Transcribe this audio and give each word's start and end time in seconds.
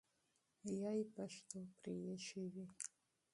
یا 0.79 0.89
ئی 0.97 1.03
پښتو 1.15 1.59
پرېښې 1.81 2.43
وي 2.53 2.65